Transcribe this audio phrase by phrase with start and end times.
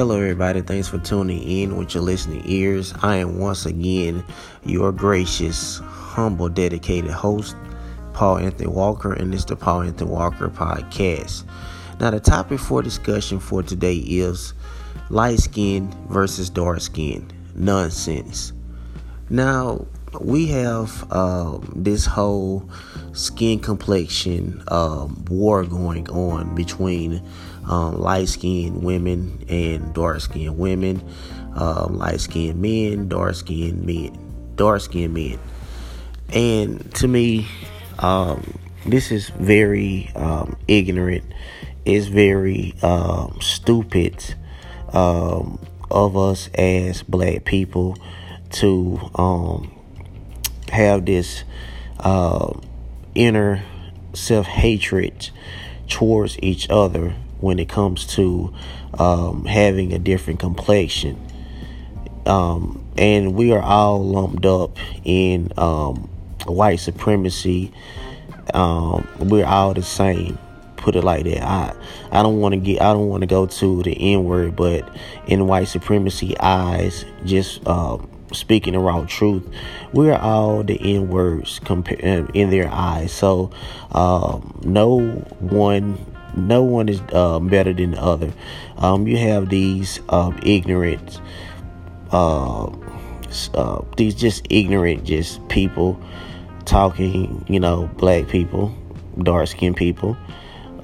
[0.00, 0.62] Hello, everybody.
[0.62, 2.94] Thanks for tuning in with your listening ears.
[3.02, 4.24] I am once again
[4.64, 7.54] your gracious, humble, dedicated host,
[8.14, 11.44] Paul Anthony Walker, and this is the Paul Anthony Walker podcast.
[12.00, 14.54] Now, the topic for discussion for today is
[15.10, 18.54] light skin versus dark skin nonsense.
[19.28, 19.86] Now,
[20.18, 22.66] we have um, this whole
[23.12, 27.22] skin complexion um, war going on between
[27.68, 31.02] um, light skinned women and dark skinned women,
[31.54, 34.16] um, light skinned men, dark skinned men,
[34.56, 35.38] dark skinned men.
[36.32, 37.46] And to me,
[37.98, 41.24] um, this is very um, ignorant.
[41.84, 42.74] It's very
[43.40, 44.34] stupid
[45.90, 47.96] of us as black people
[48.50, 49.72] to um,
[50.70, 51.44] have this
[51.98, 52.52] uh,
[53.14, 53.62] inner
[54.14, 55.30] self hatred
[55.88, 58.52] towards each other when it comes to
[58.98, 61.18] um, having a different complexion.
[62.26, 66.08] Um, and we are all lumped up in um,
[66.46, 67.72] white supremacy.
[68.52, 70.38] Um, we're all the same.
[70.76, 71.42] Put it like that.
[71.42, 71.74] I
[72.10, 72.80] I don't want to get.
[72.80, 74.88] I don't want to go to the N word, but
[75.26, 79.46] in white supremacy eyes, just um, speaking the raw truth,
[79.92, 81.60] we're all the N words
[82.34, 83.12] in their eyes.
[83.12, 83.50] So
[83.92, 85.00] um, no
[85.38, 85.98] one,
[86.36, 88.32] no one is uh, better than the other.
[88.78, 91.20] Um, you have these um, ignorant,
[92.12, 92.66] uh,
[93.54, 96.00] uh, these just ignorant, just people
[96.64, 97.44] talking.
[97.48, 98.74] You know, black people,
[99.22, 100.16] dark skinned people.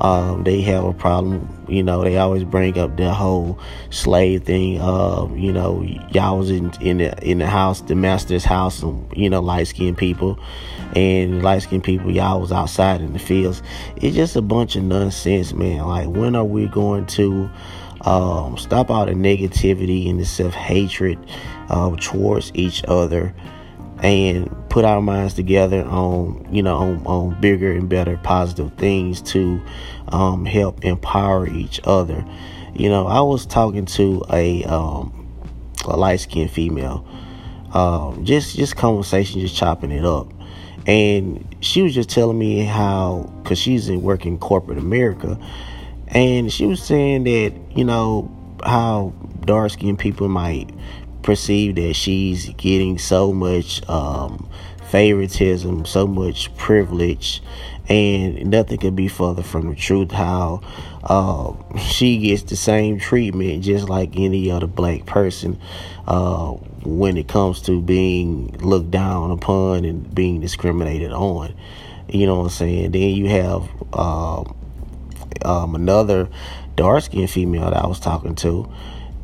[0.00, 1.64] Um, they have a problem.
[1.68, 3.58] You know, they always bring up the whole
[3.90, 4.80] slave thing.
[4.80, 9.10] Uh, you know, y'all was in in the in the house, the master's house, and
[9.16, 10.38] you know, light skinned people,
[10.94, 13.62] and light skinned people, y'all was outside in the fields.
[13.96, 15.84] It's just a bunch of nonsense, man.
[15.86, 17.50] Like, when are we going to
[18.02, 21.18] um, stop all the negativity and the self hatred
[21.68, 23.34] uh, towards each other?
[24.06, 29.20] And put our minds together on you know on, on bigger and better positive things
[29.20, 29.60] to
[30.08, 32.24] um, help empower each other.
[32.74, 35.26] You know i was talking to a, um,
[35.86, 37.06] a light-skinned female
[37.72, 40.32] um, just just conversation just chopping it up.
[40.86, 45.36] And she was just telling me how because she's in working corporate america
[46.08, 48.30] and she was saying that you know
[48.64, 49.12] how
[49.44, 50.70] dark-skinned people might
[51.26, 54.48] perceive that she's getting so much um,
[54.88, 57.42] favoritism, so much privilege,
[57.88, 60.12] and nothing could be further from the truth.
[60.12, 60.62] How
[61.02, 65.60] uh, she gets the same treatment just like any other black person
[66.06, 66.52] uh,
[66.84, 71.54] when it comes to being looked down upon and being discriminated on.
[72.08, 72.92] You know what I'm saying?
[72.92, 74.44] Then you have uh,
[75.44, 76.28] um, another
[76.76, 78.70] dark skinned female that I was talking to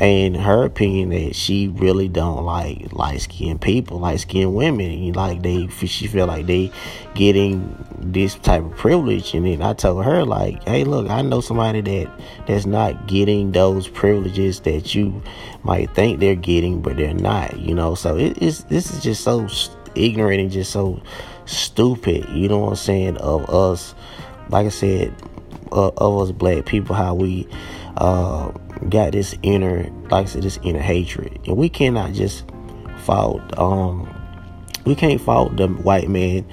[0.00, 5.12] and her opinion that she really don't like light skinned people, light skinned women.
[5.12, 6.72] Like they, she feel like they
[7.14, 9.34] getting this type of privilege.
[9.34, 12.10] And then I told her like, hey, look, I know somebody that
[12.46, 15.22] that's not getting those privileges that you
[15.64, 17.58] might think they're getting, but they're not.
[17.58, 18.64] You know, so it is.
[18.64, 19.48] This is just so
[19.94, 21.02] ignorant and just so
[21.44, 22.26] stupid.
[22.30, 23.16] You know what I'm saying?
[23.18, 23.94] Of us,
[24.48, 25.14] like I said,
[25.72, 27.46] uh, of us black people, how we.
[27.98, 28.52] Uh,
[28.88, 32.44] got this inner, like I said, this inner hatred, and we cannot just
[33.04, 33.42] fault.
[33.58, 34.08] Um,
[34.84, 36.46] we can't fault the white man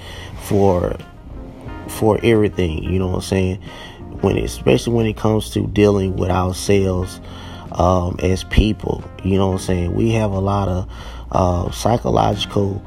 [0.44, 0.98] for
[1.88, 2.84] for everything.
[2.84, 3.62] You know what I'm saying?
[4.22, 7.22] When especially when it comes to dealing with ourselves
[7.74, 9.04] um, as people.
[9.24, 9.96] You know what I'm saying?
[9.96, 10.90] We have a lot of
[11.32, 12.84] uh, psychological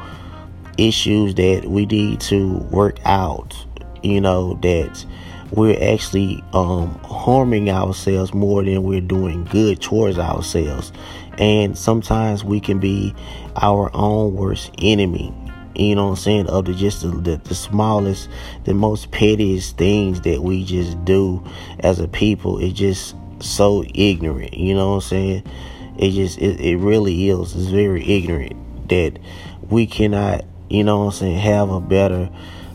[0.78, 3.54] issues that we need to work out.
[4.02, 5.04] You know that
[5.52, 10.92] we're actually um, harming ourselves more than we're doing good towards ourselves.
[11.38, 13.14] And sometimes we can be
[13.56, 15.34] our own worst enemy.
[15.74, 16.46] You know what I'm saying?
[16.48, 18.28] Of the just the, the, smallest,
[18.64, 21.42] the most pettiest things that we just do
[21.80, 22.58] as a people.
[22.58, 24.54] It's just so ignorant.
[24.54, 25.44] You know what I'm saying?
[25.98, 27.54] It just it, it really is.
[27.54, 29.18] It's very ignorant that
[29.68, 32.28] we cannot, you know what I'm saying, have a better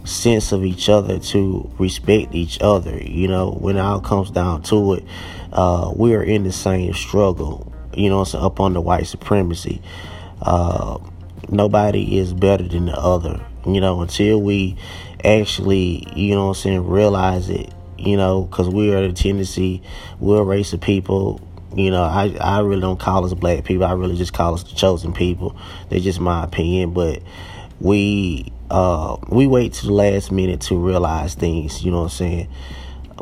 [0.05, 2.97] sense of each other to respect each other.
[2.97, 5.03] You know, when it all comes down to it,
[5.51, 7.71] uh, we are in the same struggle.
[7.93, 9.81] You know, so up on the white supremacy.
[10.41, 10.99] Uh,
[11.49, 13.45] nobody is better than the other.
[13.65, 14.77] You know, until we
[15.23, 19.81] actually, you know I'm saying, realize it, you know, because we are the tendency,
[20.19, 21.41] we're a race of people.
[21.75, 23.85] You know, I, I really don't call us black people.
[23.85, 25.57] I really just call us the chosen people.
[25.89, 26.93] That's just my opinion.
[26.93, 27.21] But
[27.81, 32.09] we uh, we wait to the last minute to realize things, you know what I'm
[32.09, 32.47] saying?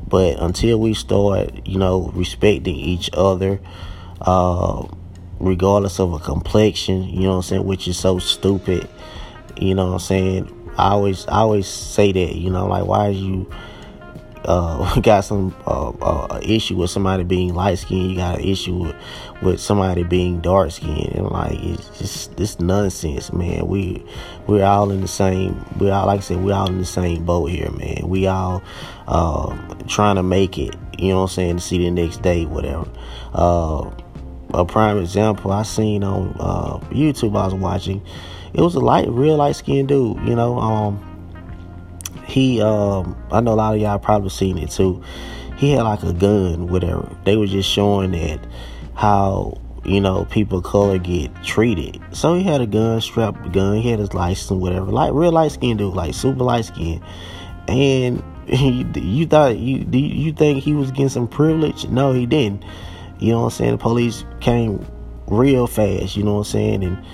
[0.07, 3.59] But until we start, you know, respecting each other,
[4.21, 4.87] uh,
[5.39, 8.89] regardless of a complexion, you know what I'm saying, which is so stupid.
[9.57, 10.71] You know what I'm saying?
[10.77, 13.51] I always I always say that, you know, like why is you
[14.45, 18.75] uh, got some uh, uh, issue with somebody being light skinned, you got an issue
[18.75, 18.95] with,
[19.41, 23.67] with somebody being dark skinned, and like it's just this nonsense, man.
[23.67, 24.03] We
[24.47, 25.65] we're all in the same.
[25.79, 28.07] We all like I said, we're all in the same boat here, man.
[28.07, 28.61] We all
[29.07, 29.55] uh,
[29.87, 30.75] trying to make it.
[30.97, 31.55] You know what I'm saying?
[31.57, 32.87] To see the next day, whatever.
[33.33, 33.89] Uh,
[34.53, 37.37] a prime example I seen on uh, YouTube.
[37.37, 38.01] I was watching.
[38.53, 40.19] It was a light, real light skinned dude.
[40.27, 41.12] You know, um
[42.33, 45.03] he um I know a lot of y'all probably seen it too.
[45.55, 47.07] He had like a gun, whatever.
[47.25, 48.39] They were just showing that
[48.95, 52.01] how you know people of color get treated.
[52.11, 53.77] So he had a gun, strapped gun.
[53.77, 54.87] He had his license, whatever.
[54.87, 57.03] Like real light skin dude, like super light skin.
[57.67, 61.87] And you, you thought you do you think he was getting some privilege?
[61.87, 62.63] No, he didn't.
[63.19, 63.71] You know what I'm saying?
[63.73, 64.83] The police came
[65.27, 66.17] real fast.
[66.17, 66.83] You know what I'm saying?
[66.83, 67.05] And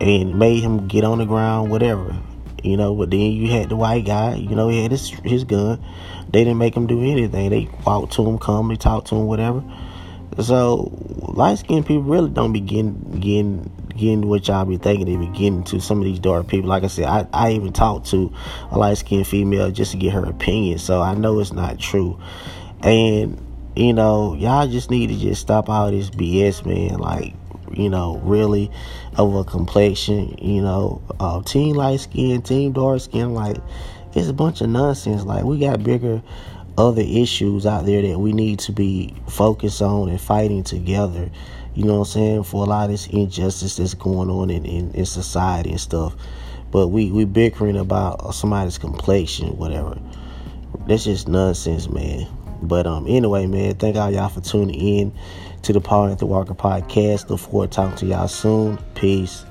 [0.00, 2.16] and made him get on the ground, whatever
[2.64, 2.94] you know.
[2.94, 5.84] But then you had the white guy, you know, he had his his gun.
[6.30, 7.50] They didn't make him do anything.
[7.50, 9.62] They walked to him, come, they talked to him, whatever.
[10.40, 10.90] So
[11.34, 15.32] light skinned people really don't be getting getting getting what y'all be thinking they be
[15.32, 16.68] getting to some of these dark people.
[16.68, 18.32] Like I said, I, I even talked to
[18.70, 20.78] a light skinned female just to get her opinion.
[20.78, 22.18] So I know it's not true.
[22.80, 23.40] And,
[23.76, 26.98] you know, y'all just need to just stop all this BS, man.
[26.98, 27.34] Like
[27.76, 28.70] you know, really
[29.16, 33.56] of a complexion, you know, uh, team light skin, team dark skin, like
[34.14, 35.24] it's a bunch of nonsense.
[35.24, 36.22] Like we got bigger
[36.76, 41.30] other issues out there that we need to be focused on and fighting together.
[41.74, 42.42] You know what I'm saying?
[42.44, 46.14] For a lot of this injustice that's going on in, in, in society and stuff.
[46.70, 49.98] But we, we bickering about somebody's complexion, whatever.
[50.86, 52.26] That's just nonsense, man.
[52.66, 55.12] But um, anyway, man, thank all y'all for tuning in
[55.62, 57.30] to the Paul Anthony Walker podcast.
[57.30, 58.78] Look forward to talking to y'all soon.
[58.94, 59.44] Peace.